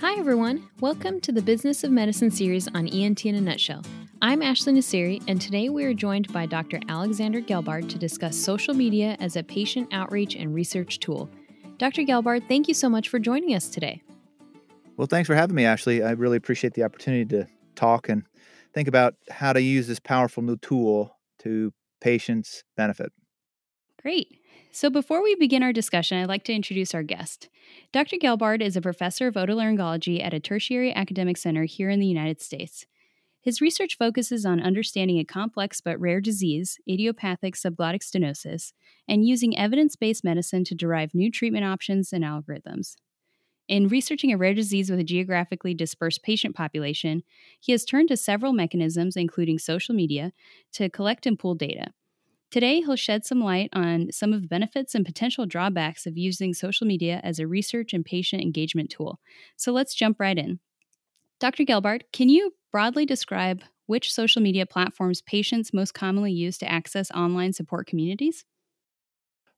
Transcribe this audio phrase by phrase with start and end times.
[0.00, 0.66] Hi, everyone.
[0.80, 3.82] Welcome to the Business of Medicine series on ENT in a Nutshell.
[4.22, 6.80] I'm Ashley Nassiri, and today we are joined by Dr.
[6.88, 11.28] Alexander Gelbard to discuss social media as a patient outreach and research tool.
[11.76, 12.00] Dr.
[12.04, 14.02] Gelbard, thank you so much for joining us today.
[14.96, 16.02] Well, thanks for having me, Ashley.
[16.02, 18.22] I really appreciate the opportunity to talk and
[18.72, 23.12] think about how to use this powerful new tool to patients' benefit.
[24.00, 24.39] Great.
[24.72, 27.48] So, before we begin our discussion, I'd like to introduce our guest.
[27.92, 28.16] Dr.
[28.16, 32.40] Gelbard is a professor of otolaryngology at a tertiary academic center here in the United
[32.40, 32.86] States.
[33.40, 38.72] His research focuses on understanding a complex but rare disease, idiopathic subglottic stenosis,
[39.08, 42.94] and using evidence based medicine to derive new treatment options and algorithms.
[43.66, 47.24] In researching a rare disease with a geographically dispersed patient population,
[47.58, 50.32] he has turned to several mechanisms, including social media,
[50.72, 51.92] to collect and pool data.
[52.50, 56.52] Today, he'll shed some light on some of the benefits and potential drawbacks of using
[56.52, 59.20] social media as a research and patient engagement tool.
[59.56, 60.58] So let's jump right in.
[61.38, 61.64] Dr.
[61.64, 67.10] Gelbard, can you broadly describe which social media platforms patients most commonly use to access
[67.12, 68.44] online support communities?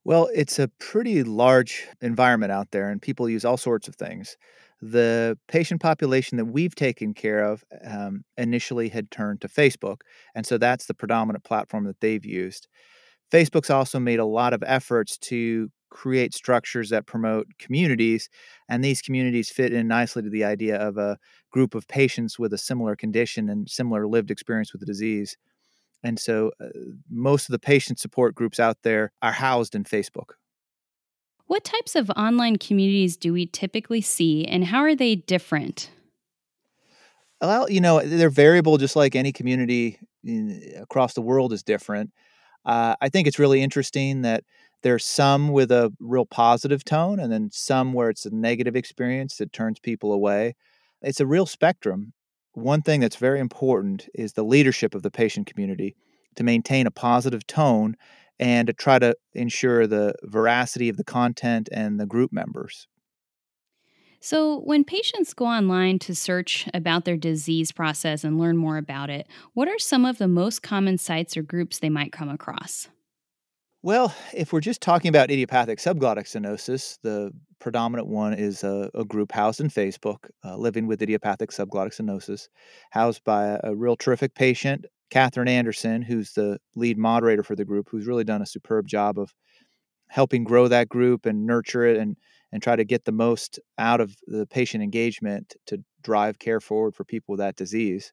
[0.05, 4.37] Well, it's a pretty large environment out there, and people use all sorts of things.
[4.91, 10.01] The patient population that we've taken care of um, initially had turned to Facebook,
[10.35, 12.67] and so that's the predominant platform that they've used.
[13.31, 18.27] Facebook's also made a lot of efforts to create structures that promote communities,
[18.67, 21.17] and these communities fit in nicely to the idea of a
[21.49, 25.37] group of patients with a similar condition and similar lived experience with the disease.
[26.03, 26.67] And so uh,
[27.09, 30.31] most of the patient support groups out there are housed in Facebook.
[31.53, 35.91] What types of online communities do we typically see and how are they different?
[37.39, 42.11] Well, you know, they're variable just like any community in, across the world is different.
[42.65, 44.43] Uh, I think it's really interesting that
[44.81, 49.37] there's some with a real positive tone and then some where it's a negative experience
[49.37, 50.55] that turns people away.
[51.03, 52.13] It's a real spectrum
[52.53, 55.95] one thing that's very important is the leadership of the patient community
[56.35, 57.95] to maintain a positive tone
[58.39, 62.87] and to try to ensure the veracity of the content and the group members.
[64.19, 69.09] So, when patients go online to search about their disease process and learn more about
[69.09, 72.87] it, what are some of the most common sites or groups they might come across?
[73.81, 79.03] Well, if we're just talking about idiopathic subglottic stenosis, the predominant one is a, a
[79.03, 82.47] group housed in Facebook, uh, living with idiopathic subglottic stenosis,
[82.91, 87.63] housed by a, a, real terrific patient, Catherine Anderson, who's the lead moderator for the
[87.63, 89.31] group, who's really done a superb job of
[90.07, 92.17] helping grow that group and nurture it and
[92.51, 96.95] and try to get the most out of the patient engagement to drive care forward
[96.95, 98.11] for people with that disease.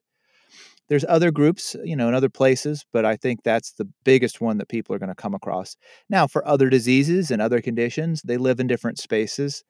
[0.89, 4.59] There's other groups, you know, in other places, but I think that's the biggest one
[4.59, 5.77] that people are going to come across.
[6.07, 9.63] Now, for other diseases and other conditions, they live in different spaces,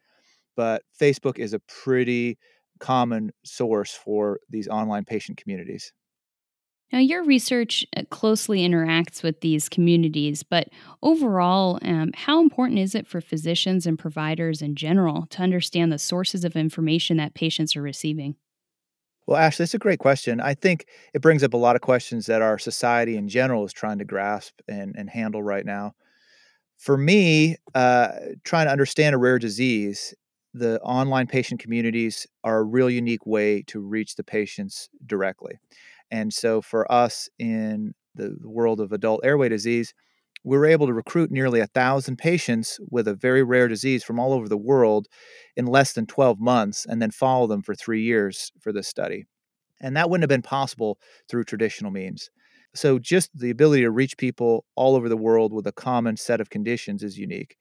[0.58, 2.38] but Facebook is a pretty
[2.80, 5.94] common source for these online patient communities.
[6.91, 10.69] Now, your research uh, closely interacts with these communities, but
[11.02, 15.97] overall, um, how important is it for physicians and providers in general to understand the
[15.97, 18.35] sources of information that patients are receiving?
[19.25, 20.41] Well, Ashley, that's a great question.
[20.41, 23.72] I think it brings up a lot of questions that our society in general is
[23.72, 25.94] trying to grasp and, and handle right now.
[26.78, 28.09] For me, uh,
[28.44, 30.13] trying to understand a rare disease,
[30.53, 35.53] the online patient communities are a real unique way to reach the patients directly.
[36.12, 39.94] And so for us in the world of adult airway disease,
[40.44, 44.20] we were able to recruit nearly a thousand patients with a very rare disease from
[44.20, 45.08] all over the world
[45.56, 49.26] in less than 12 months and then follow them for three years for this study.
[49.80, 52.30] And that wouldn't have been possible through traditional means.
[52.74, 56.40] So, just the ability to reach people all over the world with a common set
[56.40, 57.58] of conditions is unique.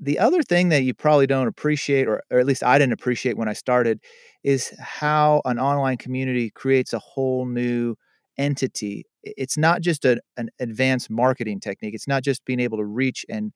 [0.00, 3.36] The other thing that you probably don't appreciate, or, or at least I didn't appreciate
[3.36, 4.00] when I started,
[4.44, 7.96] is how an online community creates a whole new
[8.38, 11.92] entity it's not just a, an advanced marketing technique.
[11.92, 13.52] It's not just being able to reach and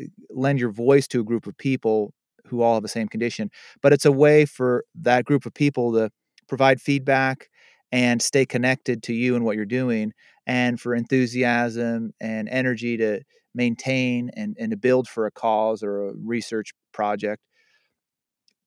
[0.00, 2.12] uh, lend your voice to a group of people
[2.46, 3.50] who all have the same condition,
[3.82, 6.10] but it's a way for that group of people to
[6.48, 7.48] provide feedback
[7.92, 10.12] and stay connected to you and what you're doing,
[10.46, 13.20] and for enthusiasm and energy to
[13.54, 17.42] maintain and, and to build for a cause or a research project.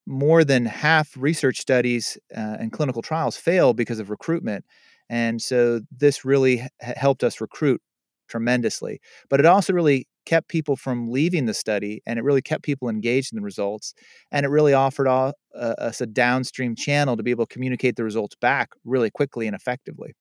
[0.07, 4.65] More than half research studies uh, and clinical trials fail because of recruitment
[5.09, 7.81] and so this really helped us recruit
[8.27, 8.99] tremendously.
[9.29, 12.89] But it also really kept people from leaving the study and it really kept people
[12.89, 13.93] engaged in the results.
[14.31, 17.95] And it really offered all, uh, us a downstream channel to be able to communicate
[17.95, 20.13] the results back really quickly and effectively.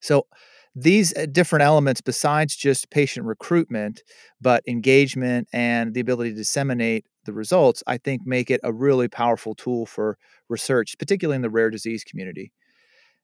[0.00, 0.26] So
[0.74, 4.02] these uh, different elements, besides just patient recruitment,
[4.40, 9.08] but engagement and the ability to disseminate the results, I think make it a really
[9.08, 10.16] powerful tool for
[10.48, 12.52] research, particularly in the rare disease community.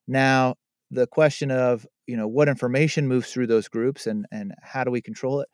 [0.06, 0.56] Now,
[0.91, 4.91] the question of you know what information moves through those groups and and how do
[4.91, 5.49] we control it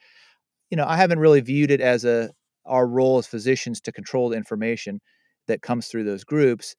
[0.71, 2.31] you know i haven't really viewed it as a
[2.67, 5.01] our role as physicians to control the information
[5.49, 6.77] that comes through those groups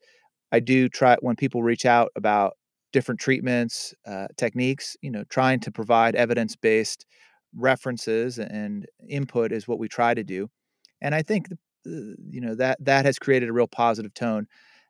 [0.52, 2.54] i do try when people reach out about
[2.96, 7.06] different treatments uh, techniques you know trying to provide evidence-based
[7.54, 10.50] references and input is what we try to do
[11.02, 11.48] and i think
[11.86, 14.48] you know that that has created a real positive tone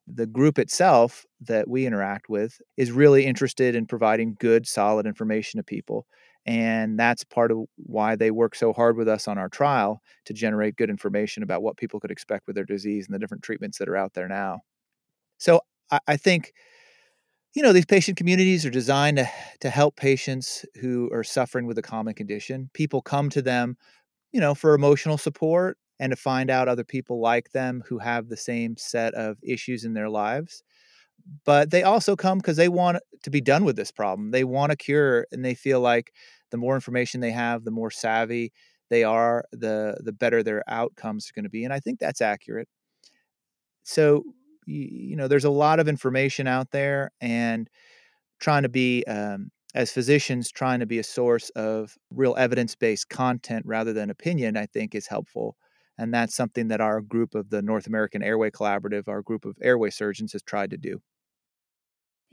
[0.07, 5.57] the group itself that we interact with is really interested in providing good, solid information
[5.57, 6.05] to people.
[6.45, 10.33] And that's part of why they work so hard with us on our trial to
[10.33, 13.79] generate good information about what people could expect with their disease and the different treatments
[13.79, 14.61] that are out there now.
[15.39, 15.61] So
[15.91, 16.53] I, I think,
[17.55, 19.29] you know, these patient communities are designed to,
[19.61, 22.69] to help patients who are suffering with a common condition.
[22.73, 23.77] People come to them,
[24.33, 28.29] you know, for emotional support and to find out other people like them who have
[28.29, 30.63] the same set of issues in their lives.
[31.45, 34.31] But they also come because they want to be done with this problem.
[34.31, 36.13] They want a cure, and they feel like
[36.51, 38.53] the more information they have, the more savvy
[38.89, 41.63] they are, the the better their outcomes are going to be.
[41.63, 42.67] And I think that's accurate.
[43.83, 44.23] So
[44.65, 47.69] you know, there's a lot of information out there, and
[48.39, 53.65] trying to be um, as physicians trying to be a source of real evidence-based content
[53.65, 55.55] rather than opinion i think is helpful
[55.97, 59.55] and that's something that our group of the North American Airway Collaborative, our group of
[59.61, 61.01] airway surgeons, has tried to do.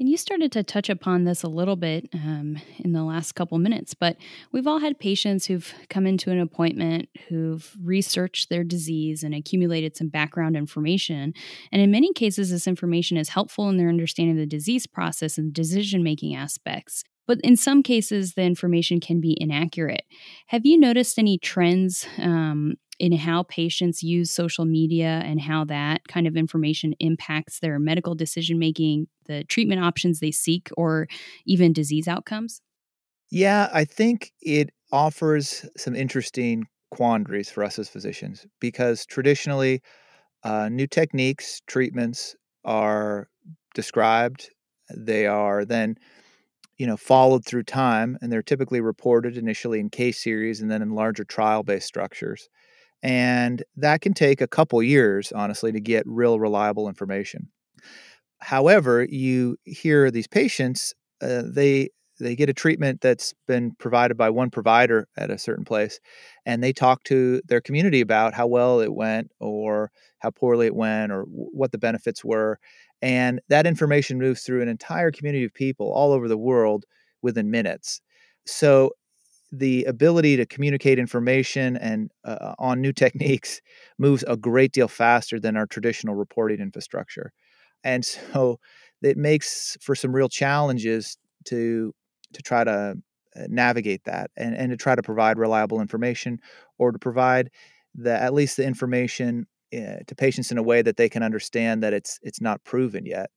[0.03, 3.57] And you started to touch upon this a little bit um, in the last couple
[3.59, 4.17] minutes, but
[4.51, 9.97] we've all had patients who've come into an appointment who've researched their disease and accumulated
[9.97, 11.33] some background information.
[11.71, 15.39] And in many cases, this information is helpful in their understanding of the disease process
[15.39, 17.05] and decision making aspects.
[17.29, 20.03] But in some cases, the information can be inaccurate.
[20.49, 26.07] Have you noticed any trends um, in how patients use social media and how that
[26.07, 31.09] kind of information impacts their medical decision making, the treatment options they seek, or
[31.45, 32.63] even disease outcomes?
[33.29, 39.83] Yeah, I think it offers some interesting quandaries for us as physicians because traditionally,
[40.45, 43.27] uh, new techniques, treatments are
[43.75, 44.49] described.
[44.97, 45.97] They are then
[46.79, 50.83] you know followed through time and they're typically reported initially in case series and then
[50.83, 52.49] in larger trial based structures
[53.03, 57.49] and that can take a couple years honestly to get real reliable information
[58.41, 61.89] however you hear these patients uh, they
[62.21, 65.99] they get a treatment that's been provided by one provider at a certain place
[66.47, 70.75] and they talk to their community about how well it went or how poorly it
[70.75, 72.59] went or what the benefits were
[73.01, 76.85] and that information moves through an entire community of people all over the world
[77.23, 78.01] within minutes.
[78.47, 78.93] So
[79.53, 83.61] the ability to communicate information and uh, on new techniques
[83.99, 87.33] moves a great deal faster than our traditional reporting infrastructure.
[87.85, 88.59] And so
[89.03, 91.17] it makes for some real challenges
[91.47, 91.93] to
[92.33, 92.95] to try to
[93.37, 96.39] uh, navigate that and, and to try to provide reliable information
[96.79, 97.51] or to provide
[97.95, 101.83] the at least the information uh, to patients in a way that they can understand
[101.83, 103.31] that it's it's not proven yet.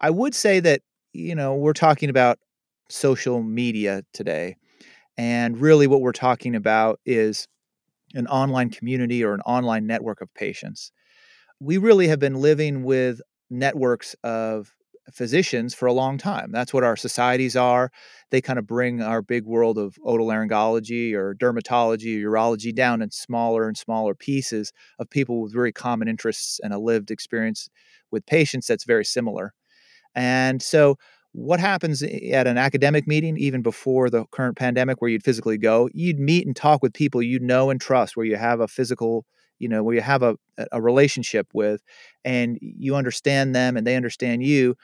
[0.00, 0.82] I would say that
[1.12, 2.38] you know we're talking about
[2.88, 4.56] social media today,
[5.18, 7.48] and really what we're talking about is
[8.14, 10.92] an online community or an online network of patients.
[11.60, 13.20] We really have been living with
[13.50, 14.72] networks of
[15.12, 16.50] physicians for a long time.
[16.50, 17.90] That's what our societies are.
[18.30, 23.10] They kind of bring our big world of otolaryngology or dermatology or urology down in
[23.10, 27.68] smaller and smaller pieces of people with very common interests and a lived experience
[28.10, 29.52] with patients that's very similar.
[30.14, 30.96] And so
[31.36, 35.88] what happens at an academic meeting, even before the current pandemic, where you'd physically go,
[35.92, 39.26] you'd meet and talk with people you know and trust, where you have a physical
[39.58, 40.36] you know where you have a,
[40.72, 41.82] a relationship with
[42.24, 44.76] and you understand them and they understand you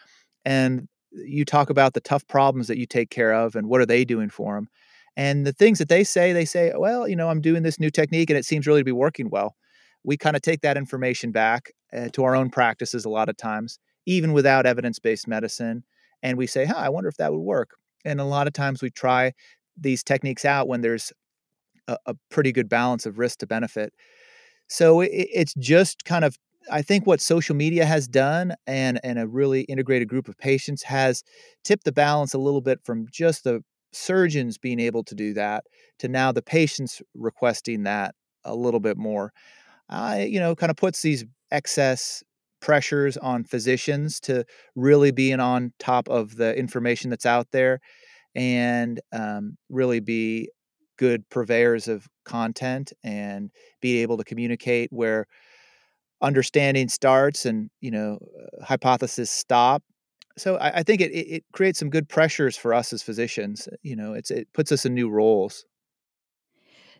[0.47, 3.87] and you talk about the tough problems that you take care of and what are
[3.87, 4.69] they doing for them
[5.15, 7.91] and the things that they say they say well you know i'm doing this new
[7.91, 9.57] technique and it seems really to be working well.
[10.05, 13.37] We kind of take that information back uh, to our own practices a lot of
[13.37, 15.85] times even without evidence-based medicine
[16.23, 17.71] and we say huh i wonder if that would work
[18.05, 19.33] and a lot of times we try
[19.76, 21.12] these techniques out when there's
[21.88, 23.93] a, a pretty good balance of risk to benefit
[24.69, 26.37] so it, it's just kind of
[26.71, 30.83] I think what social media has done and and a really integrated group of patients
[30.85, 31.23] has
[31.64, 33.62] tipped the balance a little bit from just the
[33.93, 35.64] surgeons being able to do that
[35.99, 38.14] to now the patients requesting that
[38.45, 39.33] a little bit more.
[39.88, 42.23] I you know kind of puts these excess
[42.62, 47.81] pressures on physicians to really being on top of the information that's out there
[48.35, 50.49] and um, really be
[50.97, 53.50] good purveyors of content and
[53.81, 55.26] be able to communicate where
[56.23, 59.83] understanding starts and you know uh, hypotheses stop.
[60.38, 63.97] So I, I think it, it creates some good pressures for us as physicians you
[63.97, 65.66] know it's it puts us in new roles.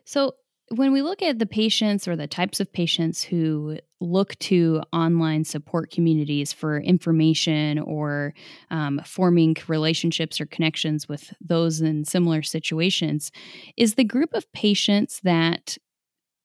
[0.03, 0.33] So
[0.75, 5.43] when we look at the patients or the types of patients who look to online
[5.43, 8.33] support communities for information or
[8.71, 13.31] um, forming relationships or connections with those in similar situations,
[13.77, 15.77] is the group of patients that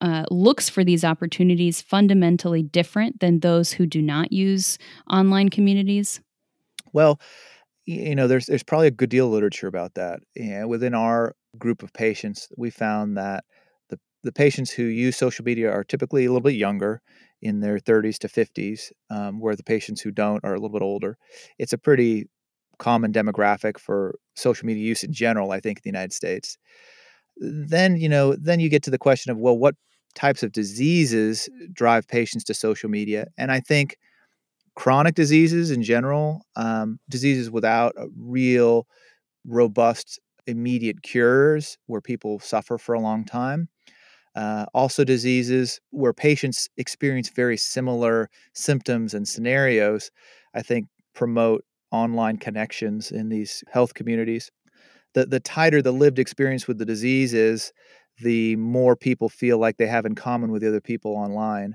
[0.01, 4.79] uh, looks for these opportunities fundamentally different than those who do not use
[5.11, 6.21] online communities?
[6.93, 7.21] Well,
[7.85, 10.21] you know, there's there's probably a good deal of literature about that.
[10.37, 13.45] And within our group of patients, we found that
[14.25, 17.01] the patients who use social media are typically a little bit younger,
[17.43, 20.83] in their 30s to 50s, um, where the patients who don't are a little bit
[20.83, 21.17] older.
[21.59, 22.27] It's a pretty
[22.79, 26.59] common demographic for social media use in general, I think, in the United States.
[27.39, 29.75] Then, you know, then you get to the question of, well, what
[30.15, 33.27] types of diseases drive patients to social media?
[33.39, 33.97] And I think
[34.77, 38.87] chronic diseases in general, um, diseases without a real
[39.47, 43.69] robust immediate cures where people suffer for a long time.
[44.39, 50.13] Uh, also, diseases where patients experience very similar symptoms and scenarios,
[50.55, 54.53] I think promote online connections in these health communities.
[55.15, 57.73] The, the tighter the lived experience with the disease is,
[58.23, 61.75] the more people feel like they have in common with the other people online.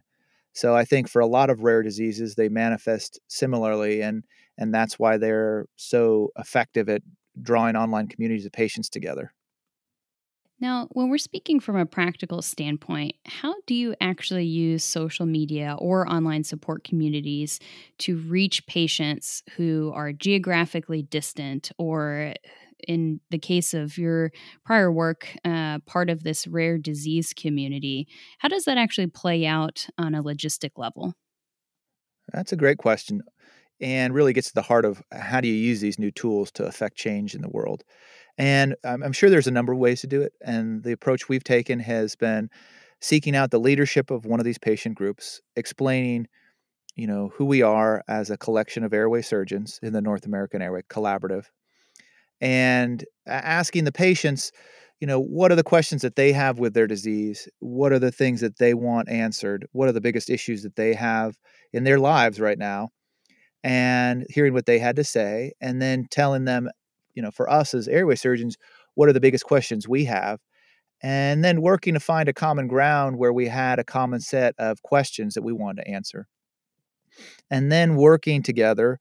[0.53, 4.23] So I think for a lot of rare diseases, they manifest similarly, and
[4.57, 7.01] and that's why they're so effective at
[7.41, 9.33] drawing online communities of patients together.
[10.63, 15.75] Now, when we're speaking from a practical standpoint, how do you actually use social media
[15.77, 17.59] or online support communities
[17.97, 22.35] to reach patients who are geographically distant or
[22.87, 24.31] in the case of your
[24.63, 28.07] prior work, uh, part of this rare disease community.
[28.37, 31.13] How does that actually play out on a logistic level?
[32.31, 33.21] That's a great question
[33.81, 36.65] and really gets to the heart of how do you use these new tools to
[36.65, 37.83] affect change in the world.
[38.37, 40.33] And I'm, I'm sure there's a number of ways to do it.
[40.43, 42.49] And the approach we've taken has been
[43.01, 46.27] seeking out the leadership of one of these patient groups, explaining
[46.95, 50.61] you know who we are as a collection of airway surgeons in the North American
[50.61, 51.45] Airway Collaborative
[52.43, 54.51] and asking the patients,
[54.99, 57.47] you know, what are the questions that they have with their disease?
[57.59, 59.65] What are the things that they want answered?
[59.71, 61.37] What are the biggest issues that they have
[61.71, 62.89] in their lives right now?
[63.63, 66.69] And hearing what they had to say, and then telling them,
[67.13, 68.57] you know, for us as airway surgeons,
[68.95, 70.39] what are the biggest questions we have?
[71.01, 74.81] And then working to find a common ground where we had a common set of
[74.83, 76.27] questions that we wanted to answer.
[77.51, 78.99] And then working together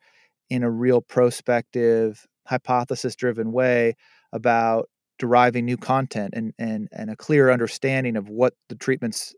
[0.50, 3.94] in a real prospective hypothesis driven way
[4.32, 4.88] about
[5.18, 9.34] deriving new content and, and, and a clear understanding of what the treatments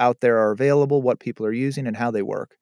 [0.00, 2.56] out there are available, what people are using, and how they work.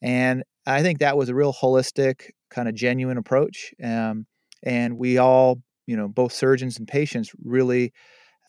[0.00, 3.74] And I think that was a real holistic, kind of genuine approach.
[3.82, 4.26] Um,
[4.62, 7.92] and we all, you know, both surgeons and patients really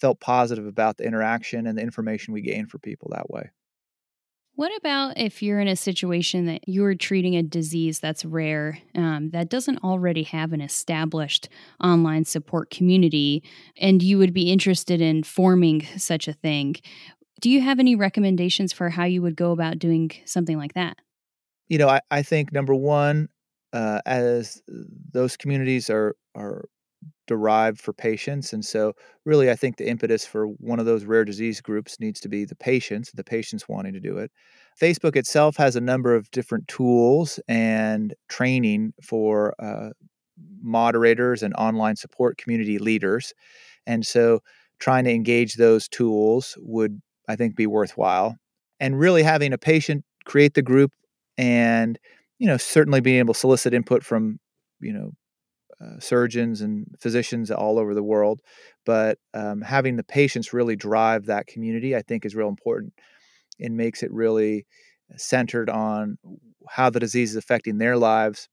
[0.02, 3.50] felt positive about the interaction and the information we gained for people that way.
[4.56, 9.30] What about if you're in a situation that you're treating a disease that's rare, um,
[9.30, 11.48] that doesn't already have an established
[11.82, 13.42] online support community,
[13.78, 16.76] and you would be interested in forming such a thing?
[17.40, 20.98] Do you have any recommendations for how you would go about doing something like that?
[21.70, 23.30] You know, I, I think number one,
[23.74, 24.62] uh, as
[25.14, 26.66] those communities are are
[27.28, 28.54] derived for patients.
[28.54, 28.94] And so,
[29.26, 32.44] really, I think the impetus for one of those rare disease groups needs to be
[32.46, 34.32] the patients, the patients wanting to do it.
[34.82, 39.90] Facebook itself has a number of different tools and training for uh,
[40.62, 43.34] moderators and online support community leaders.
[43.86, 44.40] And so,
[44.80, 48.36] trying to engage those tools would, I think, be worthwhile.
[48.80, 50.92] And really having a patient create the group
[51.38, 52.00] and,
[52.40, 54.40] you know, certainly being able to solicit input from,
[54.80, 55.12] you know,
[55.82, 58.42] uh, surgeons and physicians all over the world.
[58.86, 62.94] But um, having the patients really drive that community, I think, is real important.
[63.60, 64.66] It makes it really
[65.16, 66.18] centered on
[66.68, 68.50] how the disease is affecting their lives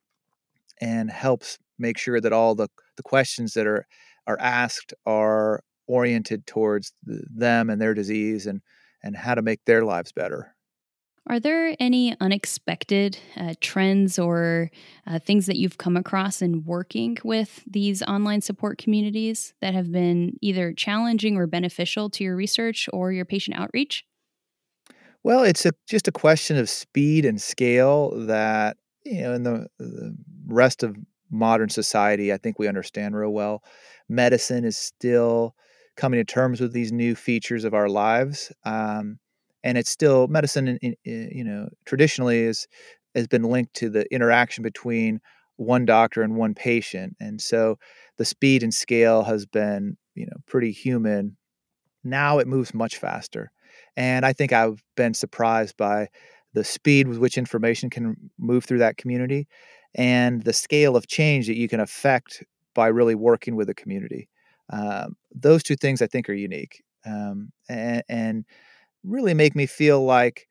[0.81, 3.87] and helps make sure that all the, the questions that are
[4.27, 8.61] are asked are oriented towards the, them and their disease and
[9.03, 10.56] and how to make their lives better.
[11.29, 14.71] Are there any unexpected uh, trends or
[15.09, 19.91] uh, things that you've come across in working with these online support communities that have
[19.91, 24.05] been either challenging or beneficial to your research or your patient outreach?
[25.25, 29.67] Well, it's a, just a question of speed and scale that, you know, in the,
[29.81, 30.17] the
[30.47, 30.97] rest of
[31.29, 33.65] modern society, I think we understand real well.
[34.09, 35.57] Medicine is still
[35.97, 38.53] coming to terms with these new features of our lives.
[38.65, 39.19] Um,
[39.67, 42.69] and it's still medicine, in, in, you know, traditionally is
[43.17, 45.21] has been linked to the interaction between
[45.57, 47.77] one doctor and one patient, and so
[48.17, 51.37] the speed and scale has been, you know, pretty human.
[52.05, 53.51] Now it moves much faster,
[53.97, 56.09] and I think I've been surprised by
[56.55, 59.49] the speed with which information can move through that community
[59.97, 64.29] and the scale of change that you can affect by really working with a community.
[64.71, 68.45] Um, those two things I think are unique um, and, and,
[69.07, 70.49] really make me feel like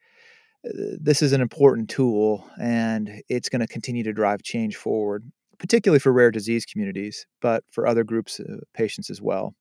[0.66, 5.32] uh, this is an important tool and it's going to continue to drive change forward,
[5.60, 9.56] particularly for rare disease communities, but for other groups of patients as well.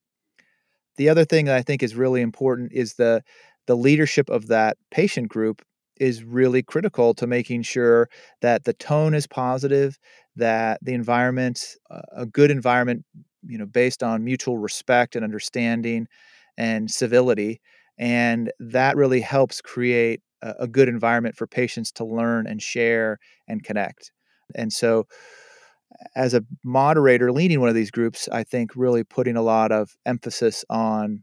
[0.96, 3.22] The other thing that I think is really important is the
[3.66, 5.62] the leadership of that patient group
[5.98, 8.08] is really critical to making sure
[8.42, 9.98] that the tone is positive,
[10.36, 13.04] that the environment, uh, a good environment,
[13.46, 16.06] you know, based on mutual respect and understanding
[16.58, 17.60] and civility,
[17.98, 23.18] and that really helps create a, a good environment for patients to learn and share
[23.48, 24.12] and connect.
[24.54, 25.06] And so,
[26.16, 29.96] as a moderator leading one of these groups, I think really putting a lot of
[30.04, 31.22] emphasis on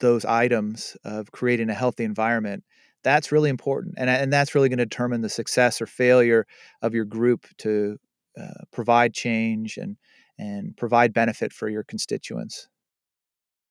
[0.00, 2.64] those items of creating a healthy environment
[3.02, 6.46] that's really important and, and that's really going to determine the success or failure
[6.82, 7.96] of your group to
[8.40, 9.96] uh, provide change and
[10.38, 12.68] and provide benefit for your constituents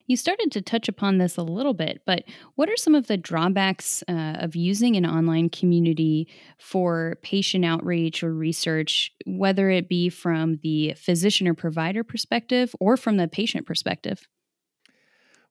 [0.06, 2.24] you started to touch upon this a little bit, but
[2.56, 6.28] what are some of the drawbacks uh, of using an online community
[6.58, 12.96] for patient outreach or research, whether it be from the physician or provider perspective or
[12.96, 14.26] from the patient perspective?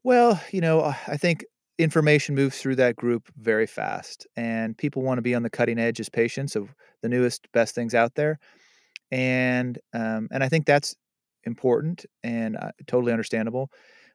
[0.04, 1.46] Well, you know, I think
[1.80, 5.80] information moves through that group very fast and people want to be on the cutting
[5.80, 8.38] edge as patients of the newest best things out there
[9.12, 10.96] and um, and i think that's
[11.46, 13.72] important and uh, totally understandable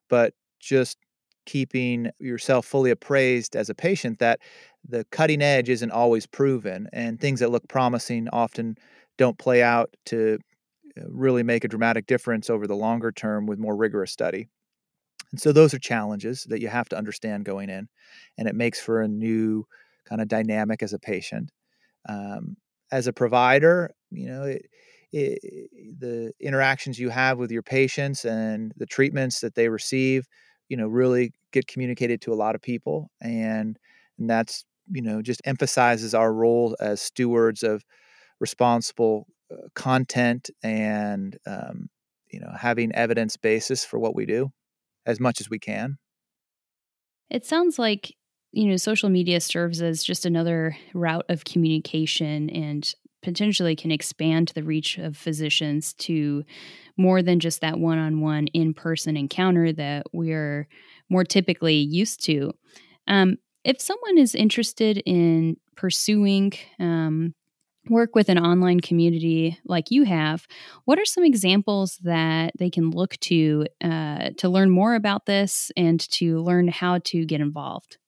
[0.08, 0.98] but just
[1.46, 4.40] keeping yourself fully appraised as a patient that
[4.88, 8.76] the cutting edge isn't always proven and things that look promising often
[9.18, 10.38] don't play out to
[10.98, 14.48] uh, really make a dramatic difference over the longer term with more rigorous study
[15.32, 17.88] and so those are challenges that you have to understand going in,
[18.38, 19.66] and it makes for a new
[20.04, 21.50] kind of dynamic as a patient.
[22.08, 22.56] Um,
[22.92, 24.66] as a provider, you know, it,
[25.14, 30.26] the interactions you have with your patients and the treatments that they receive,
[30.68, 33.78] you know, really get communicated to a lot of people, and
[34.18, 37.84] and that's you know just emphasizes our role as stewards of
[38.40, 41.88] responsible uh, content and um,
[42.30, 44.50] you know having evidence basis for what we do
[45.06, 45.98] as much as we can.
[47.30, 48.14] It sounds like,
[48.52, 52.92] you know, social media serves as just another route of communication and
[53.24, 56.44] potentially can expand the reach of physicians to
[56.96, 60.68] more than just that one on one in person encounter that we're
[61.08, 62.52] more typically used to.
[63.08, 67.34] Um, if someone is interested in pursuing um,
[67.88, 70.46] work with an online community like you have,
[70.84, 75.70] what are some examples that they can look to uh, to learn more about this
[75.76, 77.98] and to learn how to get involved?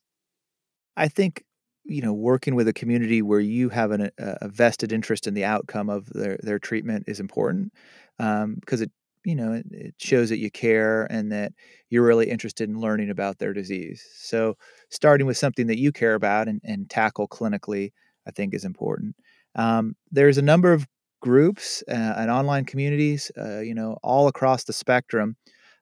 [0.97, 1.45] I think
[1.89, 5.45] you know working with a community where you have an, a vested interest in the
[5.45, 7.73] outcome of their their treatment is important
[8.19, 8.91] um, because it
[9.25, 11.53] you know it, it shows that you care and that
[11.91, 14.05] you're really interested in learning about their disease.
[14.17, 14.57] So
[14.91, 17.93] starting with something that you care about and, and tackle clinically,
[18.27, 19.17] I think is important.
[19.55, 20.87] Um, there's a number of
[21.21, 25.37] groups uh, and online communities, uh, you know, all across the spectrum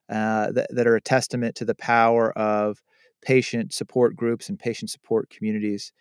[0.09, 2.83] uh, that, that are a testament to the power of
[3.25, 5.93] patient support groups and patient support communities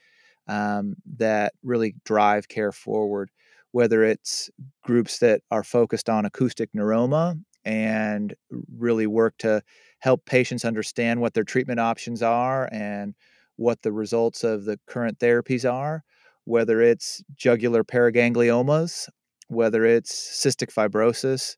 [0.48, 3.32] um, that really drive care forward.
[3.72, 4.52] Whether it's
[4.84, 8.36] groups that are focused on acoustic neuroma and
[8.78, 9.64] really work to
[10.00, 13.16] help patients understand what their treatment options are and
[13.56, 16.04] what the results of the current therapies are,
[16.44, 19.10] whether it's jugular paragangliomas,
[19.48, 21.56] whether it's cystic fibrosis.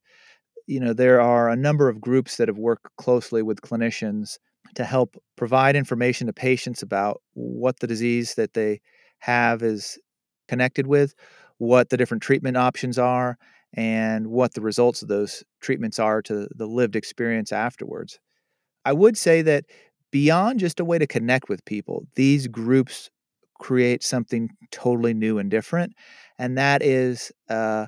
[0.67, 4.37] You know, there are a number of groups that have worked closely with clinicians
[4.75, 8.81] to help provide information to patients about what the disease that they
[9.19, 9.97] have is
[10.47, 11.15] connected with,
[11.57, 13.37] what the different treatment options are,
[13.73, 18.19] and what the results of those treatments are to the lived experience afterwards.
[18.85, 19.65] I would say that
[20.11, 23.09] beyond just a way to connect with people, these groups
[23.59, 25.93] create something totally new and different.
[26.37, 27.87] And that is uh,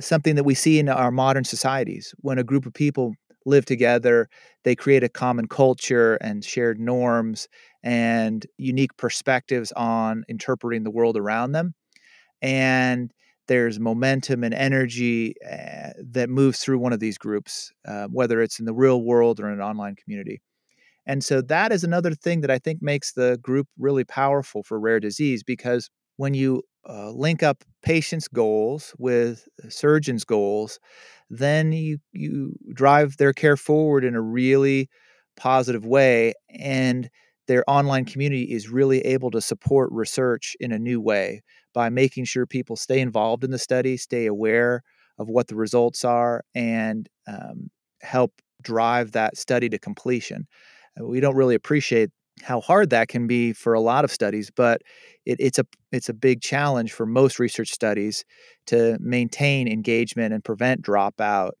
[0.00, 2.14] something that we see in our modern societies.
[2.18, 3.14] When a group of people
[3.46, 4.28] live together,
[4.64, 7.48] they create a common culture and shared norms
[7.82, 11.74] and unique perspectives on interpreting the world around them.
[12.42, 13.12] And
[13.48, 18.60] there's momentum and energy uh, that moves through one of these groups, uh, whether it's
[18.60, 20.40] in the real world or in an online community.
[21.06, 24.78] And so that is another thing that I think makes the group really powerful for
[24.78, 30.78] rare disease because when you uh, link up patients' goals with surgeons' goals,
[31.28, 34.88] then you you drive their care forward in a really
[35.36, 37.08] positive way, and
[37.46, 41.42] their online community is really able to support research in a new way
[41.74, 44.82] by making sure people stay involved in the study, stay aware
[45.18, 47.70] of what the results are, and um,
[48.02, 50.46] help drive that study to completion.
[51.00, 52.10] Uh, we don't really appreciate
[52.42, 54.82] how hard that can be for a lot of studies, but
[55.26, 58.24] it, it's a it's a big challenge for most research studies
[58.66, 61.52] to maintain engagement and prevent dropout.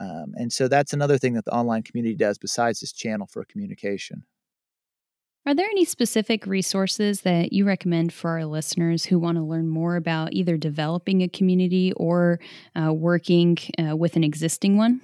[0.00, 3.44] Um, and so that's another thing that the online community does besides this channel for
[3.44, 4.24] communication.
[5.46, 9.66] Are there any specific resources that you recommend for our listeners who want to learn
[9.66, 12.38] more about either developing a community or
[12.76, 15.00] uh, working uh, with an existing one?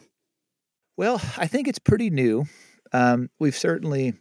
[0.97, 2.45] Well, I think it's pretty new.
[2.93, 4.15] Um, we've certainly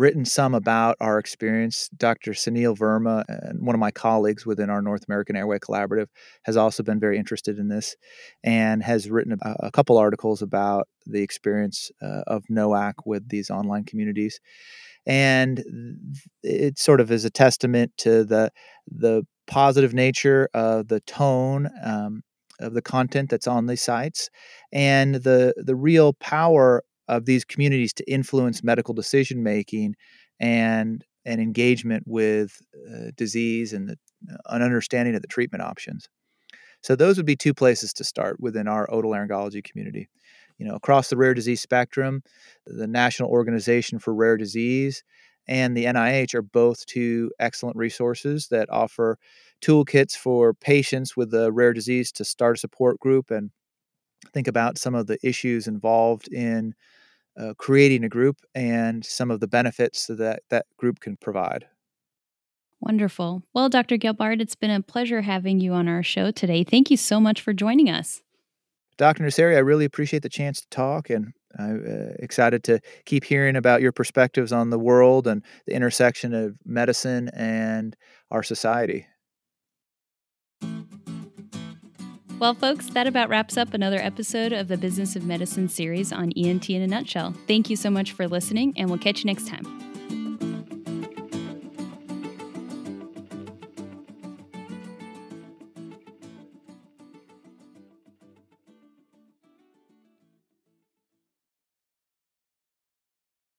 [0.00, 1.90] written some about our experience.
[1.94, 2.32] Dr.
[2.32, 6.06] Sunil Verma, and one of my colleagues within our North American Airway Collaborative,
[6.44, 7.96] has also been very interested in this
[8.42, 13.50] and has written a, a couple articles about the experience uh, of NOAC with these
[13.50, 14.40] online communities.
[15.04, 15.62] And
[16.42, 18.50] it sort of is a testament to the
[18.90, 22.22] the positive nature of the tone um,
[22.58, 24.30] of the content that's on these sites
[24.72, 29.96] and the the real power of these communities to influence medical decision making
[30.38, 33.98] and an engagement with uh, disease and the,
[34.32, 36.08] uh, an understanding of the treatment options.
[36.82, 40.08] So those would be two places to start within our otolaryngology community.
[40.58, 42.22] You know, across the rare disease spectrum,
[42.66, 45.02] the National Organization for Rare Disease
[45.48, 49.18] and the NIH are both two excellent resources that offer
[49.60, 53.50] toolkits for patients with a rare disease to start a support group and
[54.32, 56.74] think about some of the issues involved in
[57.38, 61.66] uh, creating a group and some of the benefits that that group can provide.
[62.80, 63.42] Wonderful.
[63.52, 63.98] Well, Dr.
[63.98, 66.64] Gelbard, it's been a pleasure having you on our show today.
[66.64, 68.22] Thank you so much for joining us.
[68.96, 69.22] Dr.
[69.22, 73.56] Nassiri, I really appreciate the chance to talk and I'm uh, excited to keep hearing
[73.56, 77.96] about your perspectives on the world and the intersection of medicine and
[78.30, 79.06] our society.
[82.40, 86.32] Well, folks, that about wraps up another episode of the Business of Medicine series on
[86.38, 87.34] ENT in a nutshell.
[87.46, 89.89] Thank you so much for listening, and we'll catch you next time.